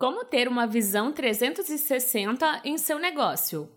Como 0.00 0.24
ter 0.24 0.48
uma 0.48 0.66
visão 0.66 1.12
360 1.12 2.62
em 2.64 2.78
seu 2.78 2.98
negócio? 2.98 3.70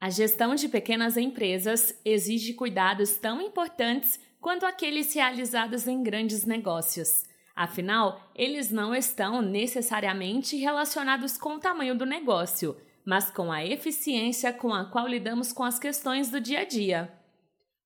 A 0.00 0.08
gestão 0.08 0.54
de 0.54 0.68
pequenas 0.68 1.16
empresas 1.16 2.00
exige 2.04 2.54
cuidados 2.54 3.14
tão 3.14 3.42
importantes 3.42 4.20
quanto 4.40 4.64
aqueles 4.64 5.12
realizados 5.12 5.88
em 5.88 6.00
grandes 6.00 6.44
negócios. 6.44 7.24
Afinal, 7.56 8.20
eles 8.36 8.70
não 8.70 8.94
estão 8.94 9.42
necessariamente 9.42 10.56
relacionados 10.56 11.36
com 11.36 11.56
o 11.56 11.58
tamanho 11.58 11.98
do 11.98 12.06
negócio, 12.06 12.76
mas 13.04 13.28
com 13.32 13.50
a 13.50 13.66
eficiência 13.66 14.52
com 14.52 14.72
a 14.72 14.84
qual 14.84 15.08
lidamos 15.08 15.52
com 15.52 15.64
as 15.64 15.80
questões 15.80 16.30
do 16.30 16.40
dia 16.40 16.60
a 16.60 16.64
dia. 16.64 17.12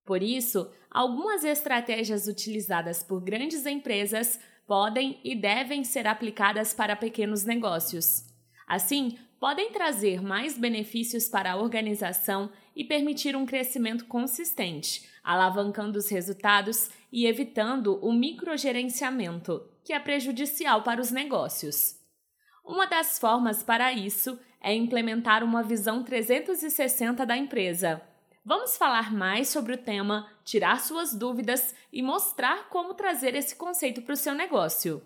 Por 0.04 0.22
isso, 0.22 0.70
algumas 0.90 1.42
estratégias 1.42 2.26
utilizadas 2.26 3.02
por 3.02 3.22
grandes 3.22 3.64
empresas 3.64 4.38
podem 4.68 5.18
e 5.24 5.34
devem 5.34 5.82
ser 5.82 6.06
aplicadas 6.06 6.74
para 6.74 6.94
pequenos 6.94 7.44
negócios. 7.46 8.26
Assim, 8.66 9.18
podem 9.40 9.72
trazer 9.72 10.22
mais 10.22 10.58
benefícios 10.58 11.26
para 11.26 11.52
a 11.52 11.56
organização 11.56 12.50
e 12.76 12.84
permitir 12.84 13.34
um 13.34 13.46
crescimento 13.46 14.04
consistente, 14.04 15.08
alavancando 15.24 15.98
os 15.98 16.10
resultados 16.10 16.90
e 17.10 17.26
evitando 17.26 17.98
o 18.04 18.12
microgerenciamento, 18.12 19.66
que 19.82 19.94
é 19.94 19.98
prejudicial 19.98 20.82
para 20.82 21.00
os 21.00 21.10
negócios. 21.10 21.96
Uma 22.62 22.86
das 22.86 23.18
formas 23.18 23.62
para 23.62 23.90
isso 23.90 24.38
é 24.60 24.74
implementar 24.74 25.42
uma 25.42 25.62
visão 25.62 26.04
360 26.04 27.24
da 27.24 27.38
empresa. 27.38 28.02
Vamos 28.48 28.78
falar 28.78 29.12
mais 29.12 29.50
sobre 29.50 29.74
o 29.74 29.76
tema, 29.76 30.26
tirar 30.42 30.80
suas 30.80 31.12
dúvidas 31.12 31.74
e 31.92 32.00
mostrar 32.00 32.70
como 32.70 32.94
trazer 32.94 33.34
esse 33.34 33.54
conceito 33.54 34.00
para 34.00 34.14
o 34.14 34.16
seu 34.16 34.32
negócio. 34.32 35.02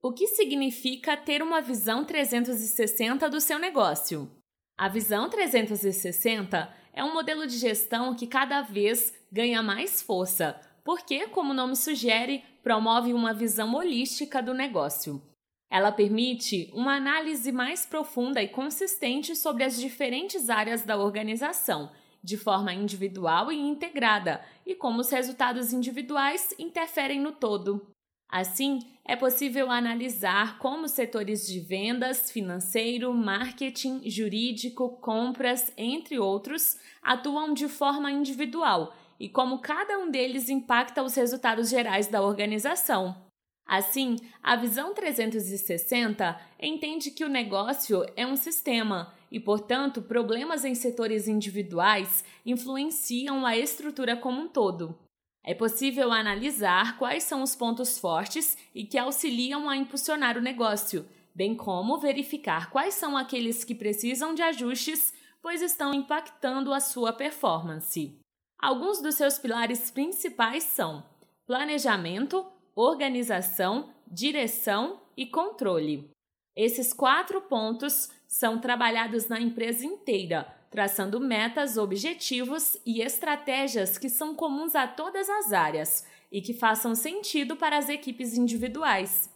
O 0.00 0.12
que 0.12 0.28
significa 0.28 1.16
ter 1.16 1.42
uma 1.42 1.60
visão 1.60 2.04
360 2.04 3.28
do 3.28 3.40
seu 3.40 3.58
negócio? 3.58 4.30
A 4.78 4.88
visão 4.88 5.28
360 5.28 6.72
é 6.92 7.02
um 7.02 7.12
modelo 7.12 7.48
de 7.48 7.58
gestão 7.58 8.14
que 8.14 8.28
cada 8.28 8.62
vez 8.62 9.12
ganha 9.32 9.60
mais 9.60 10.00
força, 10.00 10.56
porque, 10.84 11.26
como 11.26 11.50
o 11.50 11.56
nome 11.56 11.74
sugere, 11.74 12.44
promove 12.62 13.12
uma 13.12 13.34
visão 13.34 13.74
holística 13.74 14.40
do 14.40 14.54
negócio. 14.54 15.20
Ela 15.68 15.90
permite 15.90 16.70
uma 16.72 16.94
análise 16.94 17.50
mais 17.50 17.84
profunda 17.84 18.40
e 18.40 18.46
consistente 18.46 19.34
sobre 19.34 19.64
as 19.64 19.76
diferentes 19.80 20.48
áreas 20.48 20.84
da 20.84 20.96
organização 20.96 21.90
de 22.22 22.36
forma 22.36 22.72
individual 22.72 23.50
e 23.52 23.56
integrada, 23.56 24.44
e 24.66 24.74
como 24.74 25.00
os 25.00 25.10
resultados 25.10 25.72
individuais 25.72 26.54
interferem 26.58 27.20
no 27.20 27.32
todo. 27.32 27.86
Assim, 28.28 28.80
é 29.06 29.16
possível 29.16 29.70
analisar 29.70 30.58
como 30.58 30.86
setores 30.86 31.46
de 31.46 31.60
vendas, 31.60 32.30
financeiro, 32.30 33.14
marketing, 33.14 34.02
jurídico, 34.08 34.98
compras, 35.00 35.72
entre 35.78 36.18
outros, 36.18 36.78
atuam 37.02 37.54
de 37.54 37.68
forma 37.68 38.12
individual 38.12 38.94
e 39.18 39.28
como 39.28 39.60
cada 39.60 39.98
um 39.98 40.10
deles 40.10 40.48
impacta 40.48 41.02
os 41.02 41.14
resultados 41.14 41.70
gerais 41.70 42.06
da 42.06 42.22
organização. 42.22 43.27
Assim, 43.68 44.16
a 44.42 44.56
visão 44.56 44.94
360 44.94 46.40
entende 46.58 47.10
que 47.10 47.22
o 47.22 47.28
negócio 47.28 48.02
é 48.16 48.26
um 48.26 48.34
sistema 48.34 49.12
e, 49.30 49.38
portanto, 49.38 50.00
problemas 50.00 50.64
em 50.64 50.74
setores 50.74 51.28
individuais 51.28 52.24
influenciam 52.46 53.44
a 53.44 53.58
estrutura 53.58 54.16
como 54.16 54.40
um 54.40 54.48
todo. 54.48 54.98
É 55.44 55.52
possível 55.54 56.10
analisar 56.10 56.96
quais 56.96 57.24
são 57.24 57.42
os 57.42 57.54
pontos 57.54 57.98
fortes 57.98 58.56
e 58.74 58.84
que 58.84 58.96
auxiliam 58.96 59.68
a 59.68 59.76
impulsionar 59.76 60.38
o 60.38 60.42
negócio, 60.42 61.06
bem 61.34 61.54
como 61.54 61.98
verificar 61.98 62.70
quais 62.70 62.94
são 62.94 63.18
aqueles 63.18 63.64
que 63.64 63.74
precisam 63.74 64.34
de 64.34 64.40
ajustes, 64.40 65.12
pois 65.42 65.60
estão 65.60 65.92
impactando 65.92 66.72
a 66.72 66.80
sua 66.80 67.12
performance. 67.12 68.18
Alguns 68.58 69.02
dos 69.02 69.14
seus 69.14 69.38
pilares 69.38 69.90
principais 69.90 70.64
são 70.64 71.04
planejamento, 71.46 72.46
organização, 72.78 73.92
direção 74.06 75.00
e 75.16 75.26
controle. 75.26 76.08
Esses 76.54 76.92
quatro 76.92 77.40
pontos 77.40 78.08
são 78.28 78.60
trabalhados 78.60 79.26
na 79.26 79.40
empresa 79.40 79.84
inteira, 79.84 80.46
traçando 80.70 81.18
metas, 81.18 81.76
objetivos 81.76 82.76
e 82.86 83.00
estratégias 83.00 83.98
que 83.98 84.08
são 84.08 84.32
comuns 84.32 84.76
a 84.76 84.86
todas 84.86 85.28
as 85.28 85.52
áreas 85.52 86.06
e 86.30 86.40
que 86.40 86.54
façam 86.54 86.94
sentido 86.94 87.56
para 87.56 87.76
as 87.76 87.88
equipes 87.88 88.38
individuais. 88.38 89.28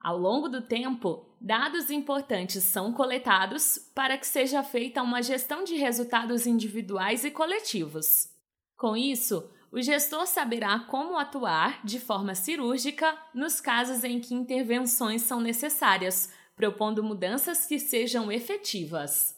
Ao 0.00 0.16
longo 0.16 0.48
do 0.48 0.62
tempo, 0.62 1.26
dados 1.40 1.90
importantes 1.90 2.62
são 2.62 2.92
coletados 2.92 3.78
para 3.94 4.16
que 4.16 4.26
seja 4.26 4.62
feita 4.62 5.02
uma 5.02 5.22
gestão 5.22 5.64
de 5.64 5.74
resultados 5.74 6.46
individuais 6.46 7.24
e 7.24 7.32
coletivos. 7.32 8.28
Com 8.76 8.96
isso, 8.96 9.50
o 9.76 9.82
gestor 9.82 10.26
saberá 10.26 10.78
como 10.88 11.18
atuar 11.18 11.84
de 11.84 12.00
forma 12.00 12.34
cirúrgica 12.34 13.14
nos 13.34 13.60
casos 13.60 14.04
em 14.04 14.18
que 14.18 14.32
intervenções 14.32 15.20
são 15.20 15.38
necessárias, 15.38 16.32
propondo 16.54 17.04
mudanças 17.04 17.66
que 17.66 17.78
sejam 17.78 18.32
efetivas. 18.32 19.36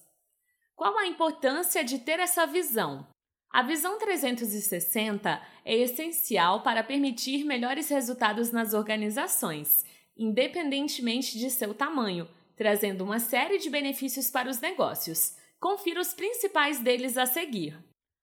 Qual 0.77 0.97
a 0.97 1.09
importância 1.09 1.82
de 1.82 1.98
ter 1.98 2.21
essa 2.21 2.47
visão? 2.47 3.04
A 3.50 3.65
visão 3.65 3.98
360 3.98 5.43
é 5.65 5.75
essencial 5.75 6.62
para 6.62 6.84
permitir 6.84 7.43
melhores 7.43 7.88
resultados 7.88 8.53
nas 8.53 8.75
organizações, 8.75 9.84
independentemente 10.16 11.37
de 11.37 11.50
seu 11.50 11.75
tamanho, 11.75 12.28
trazendo 12.54 13.03
uma 13.03 13.19
série 13.19 13.59
de 13.59 13.69
benefícios 13.69 14.31
para 14.31 14.48
os 14.48 14.60
negócios. 14.60 15.37
Confira 15.59 16.00
os 16.00 16.15
principais 16.15 16.78
deles 16.78 17.19
a 17.19 17.27
seguir. 17.27 17.77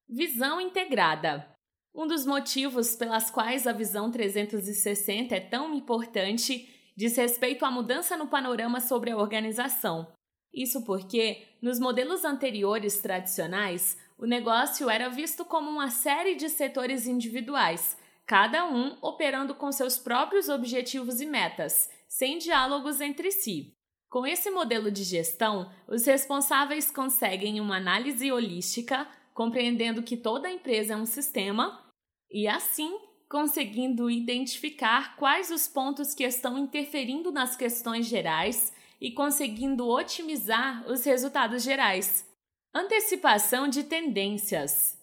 Visão 0.08 0.62
integrada. 0.62 1.54
Um 1.96 2.06
dos 2.06 2.26
motivos 2.26 2.94
pelas 2.94 3.32
quais 3.32 3.66
a 3.66 3.72
visão 3.72 4.12
360 4.12 5.34
é 5.34 5.40
tão 5.40 5.74
importante 5.74 6.70
diz 6.94 7.16
respeito 7.16 7.64
à 7.64 7.72
mudança 7.72 8.18
no 8.18 8.28
panorama 8.28 8.82
sobre 8.82 9.12
a 9.12 9.18
organização. 9.18 10.06
Isso 10.54 10.84
porque, 10.84 11.44
nos 11.62 11.80
modelos 11.80 12.26
anteriores 12.26 12.98
tradicionais, 12.98 13.98
o 14.18 14.26
negócio 14.26 14.90
era 14.90 15.08
visto 15.08 15.46
como 15.46 15.70
uma 15.70 15.90
série 15.90 16.36
de 16.36 16.50
setores 16.50 17.08
individuais, 17.08 17.98
cada 18.26 18.66
um 18.66 18.98
operando 19.02 19.56
com 19.56 19.72
seus 19.72 19.98
próprios 19.98 20.50
objetivos 20.50 21.22
e 21.22 21.26
metas, 21.26 21.90
sem 22.10 22.38
diálogos 22.38 23.00
entre 23.00 23.32
si. 23.32 23.74
Com 24.10 24.28
esse 24.28 24.52
modelo 24.52 24.92
de 24.92 25.04
gestão, 25.04 25.72
os 25.88 26.06
responsáveis 26.06 26.92
conseguem 26.92 27.62
uma 27.62 27.78
análise 27.78 28.30
holística, 28.34 29.08
compreendendo 29.34 30.04
que 30.04 30.18
toda 30.18 30.52
empresa 30.52 30.94
é 30.94 30.98
um 30.98 31.06
sistema 31.06 31.85
e 32.32 32.48
assim 32.48 32.98
conseguindo 33.30 34.10
identificar 34.10 35.16
quais 35.18 35.50
os 35.50 35.68
pontos 35.68 36.14
que 36.14 36.24
estão 36.24 36.58
interferindo 36.58 37.32
nas 37.32 37.56
questões 37.56 38.06
gerais 38.06 38.74
e 39.02 39.12
conseguindo 39.12 39.88
otimizar 39.88 40.86
os 40.90 41.04
resultados 41.04 41.64
gerais. 41.64 42.26
Antecipação 42.74 43.68
de 43.68 43.84
tendências. 43.84 44.98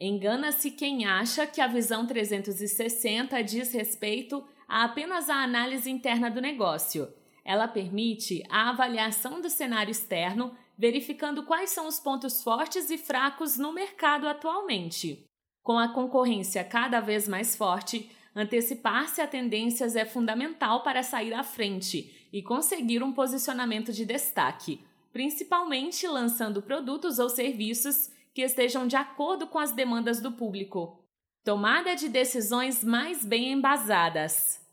Engana-se 0.00 0.70
quem 0.70 1.06
acha 1.06 1.46
que 1.46 1.60
a 1.60 1.66
visão 1.66 2.06
360 2.06 3.42
diz 3.42 3.72
respeito 3.72 4.46
a 4.68 4.84
apenas 4.84 5.30
a 5.30 5.42
análise 5.42 5.90
interna 5.90 6.30
do 6.30 6.40
negócio. 6.40 7.12
Ela 7.44 7.68
permite 7.68 8.42
a 8.50 8.70
avaliação 8.70 9.40
do 9.40 9.48
cenário 9.48 9.90
externo, 9.90 10.56
verificando 10.76 11.44
quais 11.44 11.70
são 11.70 11.86
os 11.86 11.98
pontos 11.98 12.42
fortes 12.42 12.90
e 12.90 12.98
fracos 12.98 13.56
no 13.56 13.72
mercado 13.72 14.28
atualmente. 14.28 15.24
Com 15.66 15.80
a 15.80 15.88
concorrência 15.88 16.62
cada 16.62 17.00
vez 17.00 17.26
mais 17.26 17.56
forte, 17.56 18.08
antecipar-se 18.36 19.20
a 19.20 19.26
tendências 19.26 19.96
é 19.96 20.04
fundamental 20.04 20.84
para 20.84 21.02
sair 21.02 21.34
à 21.34 21.42
frente 21.42 22.28
e 22.32 22.40
conseguir 22.40 23.02
um 23.02 23.12
posicionamento 23.12 23.92
de 23.92 24.04
destaque, 24.04 24.80
principalmente 25.12 26.06
lançando 26.06 26.62
produtos 26.62 27.18
ou 27.18 27.28
serviços 27.28 28.12
que 28.32 28.42
estejam 28.42 28.86
de 28.86 28.94
acordo 28.94 29.48
com 29.48 29.58
as 29.58 29.72
demandas 29.72 30.20
do 30.20 30.30
público. 30.30 31.04
Tomada 31.42 31.96
de 31.96 32.08
decisões 32.08 32.84
mais 32.84 33.24
bem 33.24 33.50
embasadas. 33.50 34.64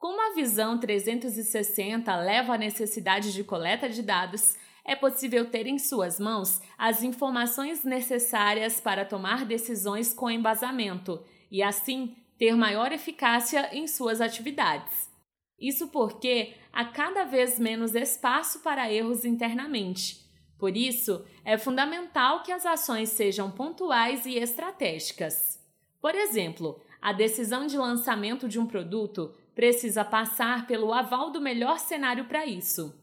Como 0.00 0.20
a 0.20 0.34
visão 0.34 0.80
360 0.80 2.16
leva 2.16 2.54
à 2.54 2.58
necessidade 2.58 3.32
de 3.32 3.44
coleta 3.44 3.88
de 3.88 4.02
dados, 4.02 4.56
é 4.90 4.96
possível 4.96 5.48
ter 5.48 5.68
em 5.68 5.78
suas 5.78 6.18
mãos 6.18 6.60
as 6.76 7.04
informações 7.04 7.84
necessárias 7.84 8.80
para 8.80 9.04
tomar 9.04 9.44
decisões 9.44 10.12
com 10.12 10.28
embasamento 10.28 11.22
e, 11.48 11.62
assim, 11.62 12.16
ter 12.36 12.56
maior 12.56 12.90
eficácia 12.90 13.72
em 13.72 13.86
suas 13.86 14.20
atividades. 14.20 15.08
Isso 15.60 15.86
porque 15.90 16.54
há 16.72 16.84
cada 16.86 17.22
vez 17.22 17.56
menos 17.56 17.94
espaço 17.94 18.64
para 18.64 18.92
erros 18.92 19.24
internamente. 19.24 20.28
Por 20.58 20.76
isso, 20.76 21.24
é 21.44 21.56
fundamental 21.56 22.42
que 22.42 22.50
as 22.50 22.66
ações 22.66 23.10
sejam 23.10 23.48
pontuais 23.48 24.26
e 24.26 24.38
estratégicas. 24.38 25.60
Por 26.00 26.16
exemplo, 26.16 26.82
a 27.00 27.12
decisão 27.12 27.64
de 27.64 27.78
lançamento 27.78 28.48
de 28.48 28.58
um 28.58 28.66
produto 28.66 29.32
precisa 29.54 30.04
passar 30.04 30.66
pelo 30.66 30.92
aval 30.92 31.30
do 31.30 31.40
melhor 31.40 31.78
cenário 31.78 32.24
para 32.24 32.44
isso. 32.44 32.99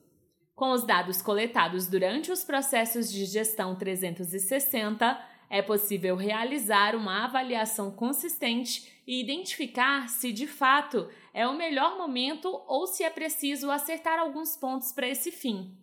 Com 0.57 0.71
os 0.71 0.83
dados 0.83 1.21
coletados 1.21 1.85
durante 1.85 2.31
os 2.31 2.43
processos 2.43 3.11
de 3.11 3.25
gestão 3.25 3.75
360, 3.75 5.23
é 5.51 5.61
possível 5.61 6.15
realizar 6.15 6.95
uma 6.95 7.25
avaliação 7.25 7.91
consistente 7.91 8.91
e 9.05 9.21
identificar 9.21 10.09
se 10.09 10.33
de 10.33 10.47
fato 10.47 11.07
é 11.31 11.47
o 11.47 11.55
melhor 11.55 11.95
momento 11.95 12.49
ou 12.67 12.87
se 12.87 13.03
é 13.03 13.09
preciso 13.11 13.69
acertar 13.69 14.17
alguns 14.17 14.57
pontos 14.57 14.91
para 14.91 15.07
esse 15.07 15.31
fim. 15.31 15.77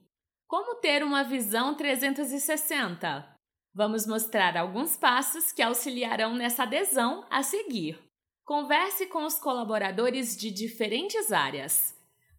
Como 0.49 0.81
ter 0.81 1.05
uma 1.05 1.23
visão 1.23 1.77
360? 1.77 3.33
Vamos 3.73 4.09
mostrar 4.09 4.57
alguns 4.57 4.97
passos 4.97 5.53
que 5.53 5.63
auxiliarão 5.63 6.35
nessa 6.35 6.65
adesão 6.65 7.25
a 7.31 7.45
seguir. 7.45 7.97
Converse 8.45 9.07
com 9.07 9.25
os 9.25 9.39
colaboradores 9.39 10.37
de 10.37 10.51
diferentes 10.51 11.31
áreas. 11.31 11.95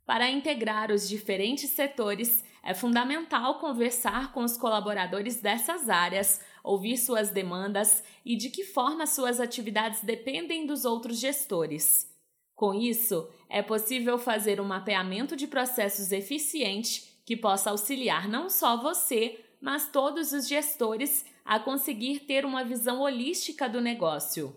Para 0.05 0.29
integrar 0.29 0.91
os 0.91 1.09
diferentes 1.09 1.71
setores, 1.71 2.43
é 2.63 2.73
fundamental 2.73 3.59
conversar 3.59 4.31
com 4.31 4.43
os 4.43 4.55
colaboradores 4.55 5.41
dessas 5.41 5.89
áreas 5.89 6.41
ouvir 6.63 6.97
suas 6.97 7.29
demandas 7.29 8.03
e 8.25 8.35
de 8.35 8.49
que 8.49 8.63
forma 8.63 9.05
suas 9.05 9.39
atividades 9.39 10.01
dependem 10.01 10.65
dos 10.65 10.83
outros 10.83 11.19
gestores. 11.19 12.11
Com 12.55 12.73
isso, 12.73 13.29
é 13.49 13.61
possível 13.61 14.17
fazer 14.17 14.59
um 14.59 14.65
mapeamento 14.65 15.35
de 15.35 15.45
processos 15.45 16.11
eficiente 16.11 17.19
que 17.25 17.35
possa 17.35 17.69
auxiliar 17.69 18.27
não 18.27 18.49
só 18.49 18.77
você, 18.77 19.43
mas 19.61 19.89
todos 19.91 20.31
os 20.31 20.47
gestores 20.47 21.25
a 21.43 21.59
conseguir 21.59 22.21
ter 22.21 22.45
uma 22.45 22.63
visão 22.63 23.01
holística 23.01 23.67
do 23.67 23.81
negócio. 23.81 24.55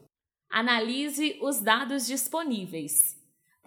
Analise 0.50 1.38
os 1.42 1.60
dados 1.60 2.06
disponíveis. 2.06 3.17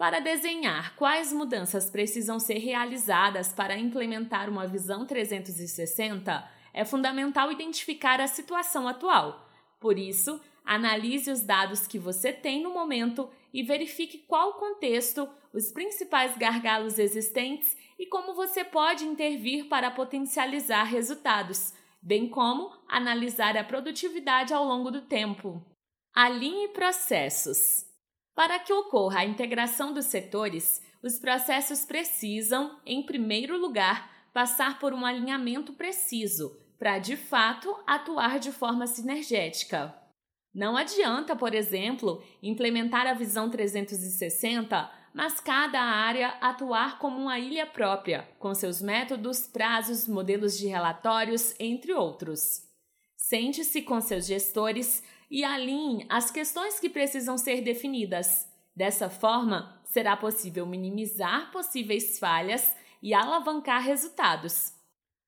Para 0.02 0.18
desenhar 0.18 0.96
quais 0.96 1.32
mudanças 1.32 1.88
precisam 1.88 2.40
ser 2.40 2.58
realizadas 2.58 3.52
para 3.52 3.78
implementar 3.78 4.50
uma 4.50 4.66
visão 4.66 5.06
360, 5.06 6.44
é 6.74 6.84
fundamental 6.84 7.52
identificar 7.52 8.20
a 8.20 8.26
situação 8.26 8.88
atual. 8.88 9.48
Por 9.78 9.96
isso, 9.96 10.40
analise 10.64 11.30
os 11.30 11.42
dados 11.42 11.86
que 11.86 12.00
você 12.00 12.32
tem 12.32 12.60
no 12.64 12.74
momento 12.74 13.30
e 13.54 13.62
verifique 13.62 14.18
qual 14.18 14.54
contexto, 14.54 15.28
os 15.52 15.70
principais 15.70 16.36
gargalos 16.36 16.98
existentes 16.98 17.76
e 17.96 18.04
como 18.04 18.34
você 18.34 18.64
pode 18.64 19.04
intervir 19.04 19.68
para 19.68 19.88
potencializar 19.88 20.82
resultados, 20.82 21.72
bem 22.02 22.28
como 22.28 22.72
analisar 22.88 23.56
a 23.56 23.62
produtividade 23.62 24.52
ao 24.52 24.64
longo 24.64 24.90
do 24.90 25.02
tempo. 25.02 25.64
Alinhe 26.12 26.70
processos. 26.70 27.91
Para 28.34 28.58
que 28.58 28.72
ocorra 28.72 29.20
a 29.20 29.24
integração 29.24 29.92
dos 29.92 30.06
setores, 30.06 30.82
os 31.02 31.18
processos 31.18 31.84
precisam, 31.84 32.80
em 32.86 33.04
primeiro 33.04 33.58
lugar, 33.58 34.10
passar 34.32 34.78
por 34.78 34.94
um 34.94 35.04
alinhamento 35.04 35.72
preciso, 35.74 36.58
para 36.78 36.98
de 36.98 37.16
fato 37.16 37.76
atuar 37.86 38.38
de 38.38 38.50
forma 38.50 38.86
sinergética. 38.86 39.94
Não 40.54 40.76
adianta, 40.76 41.34
por 41.36 41.54
exemplo, 41.54 42.22
implementar 42.42 43.06
a 43.06 43.14
visão 43.14 43.50
360, 43.50 44.90
mas 45.14 45.40
cada 45.40 45.80
área 45.80 46.28
atuar 46.40 46.98
como 46.98 47.18
uma 47.18 47.38
ilha 47.38 47.66
própria, 47.66 48.28
com 48.38 48.54
seus 48.54 48.80
métodos, 48.80 49.46
prazos, 49.46 50.08
modelos 50.08 50.58
de 50.58 50.66
relatórios, 50.66 51.54
entre 51.58 51.92
outros. 51.92 52.62
Sente-se 53.16 53.82
com 53.82 54.00
seus 54.00 54.26
gestores 54.26 55.02
e 55.32 55.42
alinhe 55.44 56.04
as 56.10 56.30
questões 56.30 56.78
que 56.78 56.90
precisam 56.90 57.38
ser 57.38 57.62
definidas. 57.62 58.46
Dessa 58.76 59.08
forma, 59.08 59.80
será 59.86 60.14
possível 60.14 60.66
minimizar 60.66 61.50
possíveis 61.50 62.18
falhas 62.18 62.76
e 63.02 63.14
alavancar 63.14 63.82
resultados. 63.82 64.74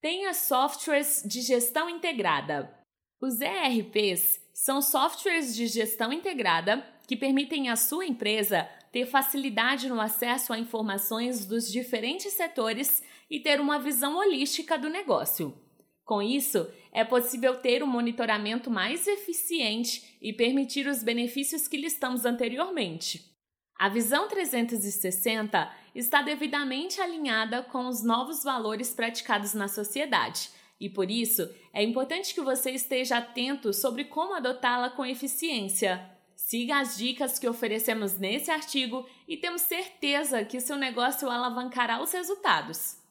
Tenha 0.03 0.35
softwares 0.35 1.23
de 1.27 1.41
gestão 1.41 1.89
integrada. 1.89 2.79
Os 3.19 3.41
ERPs 3.41 4.43
são 4.53 4.83
softwares 4.83 5.57
de 5.57 5.67
gestão 5.67 6.13
integrada 6.13 6.87
que 7.09 7.17
permitem 7.17 7.71
à 7.71 7.77
sua 7.77 8.05
empresa 8.05 8.69
ter 8.93 9.07
facilidade 9.07 9.89
no 9.89 9.99
acesso 9.99 10.53
a 10.53 10.59
informações 10.59 11.47
dos 11.47 11.73
diferentes 11.73 12.35
setores 12.35 13.03
e 13.31 13.41
ter 13.41 13.59
uma 13.59 13.79
visão 13.79 14.19
holística 14.19 14.79
do 14.79 14.91
negócio. 14.91 15.64
Com 16.05 16.21
isso, 16.21 16.71
é 16.93 17.03
possível 17.03 17.57
ter 17.57 17.83
um 17.83 17.87
monitoramento 17.87 18.71
mais 18.71 19.07
eficiente 19.07 20.17
e 20.21 20.33
permitir 20.33 20.87
os 20.87 21.03
benefícios 21.03 21.67
que 21.67 21.79
listamos 21.79 22.27
anteriormente. 22.27 23.35
A 23.77 23.89
visão 23.89 24.29
360 24.29 25.73
está 25.95 26.23
devidamente 26.23 27.01
alinhada 27.01 27.63
com 27.63 27.89
os 27.89 28.05
novos 28.05 28.45
valores 28.45 28.93
praticados 28.93 29.55
na 29.55 29.67
sociedade, 29.67 30.51
e 30.79 30.89
por 30.89 31.11
isso 31.11 31.49
é 31.73 31.83
importante 31.83 32.35
que 32.35 32.41
você 32.41 32.71
esteja 32.73 33.19
atento 33.19 33.73
sobre 33.73 34.05
como 34.05 34.35
adotá-la 34.35 34.91
com 34.91 35.05
eficiência. 35.05 36.11
Siga 36.37 36.79
as 36.79 36.97
dicas 36.97 37.39
que 37.39 37.49
oferecemos 37.49 38.19
nesse 38.19 38.51
artigo 38.51 39.09
e 39.27 39.37
temos 39.37 39.63
certeza 39.63 40.45
que 40.45 40.61
seu 40.61 40.77
negócio 40.77 41.31
alavancará 41.31 42.03
os 42.03 42.13
resultados. 42.13 43.04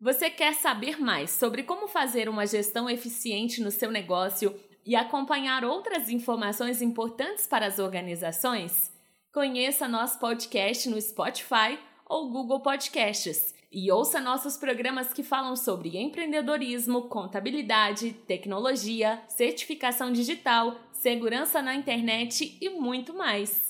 Você 0.00 0.30
quer 0.30 0.54
saber 0.54 0.98
mais 0.98 1.30
sobre 1.30 1.62
como 1.62 1.86
fazer 1.86 2.26
uma 2.26 2.46
gestão 2.46 2.88
eficiente 2.88 3.60
no 3.60 3.70
seu 3.70 3.90
negócio 3.90 4.58
e 4.86 4.96
acompanhar 4.96 5.62
outras 5.62 6.08
informações 6.08 6.80
importantes 6.80 7.46
para 7.46 7.66
as 7.66 7.78
organizações? 7.78 8.90
Conheça 9.30 9.86
nosso 9.86 10.18
podcast 10.18 10.88
no 10.88 10.98
Spotify 10.98 11.78
ou 12.08 12.30
Google 12.30 12.60
Podcasts 12.60 13.54
e 13.70 13.92
ouça 13.92 14.22
nossos 14.22 14.56
programas 14.56 15.12
que 15.12 15.22
falam 15.22 15.54
sobre 15.54 15.98
empreendedorismo, 15.98 17.02
contabilidade, 17.02 18.14
tecnologia, 18.26 19.22
certificação 19.28 20.10
digital, 20.10 20.80
segurança 20.94 21.60
na 21.60 21.74
internet 21.74 22.56
e 22.58 22.70
muito 22.70 23.12
mais. 23.12 23.69